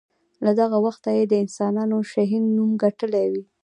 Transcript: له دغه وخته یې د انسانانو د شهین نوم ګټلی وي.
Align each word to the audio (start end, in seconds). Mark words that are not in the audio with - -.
له 0.45 0.51
دغه 0.59 0.77
وخته 0.85 1.09
یې 1.17 1.23
د 1.27 1.33
انسانانو 1.43 1.97
د 2.01 2.07
شهین 2.11 2.43
نوم 2.57 2.71
ګټلی 2.83 3.25
وي. 3.31 3.43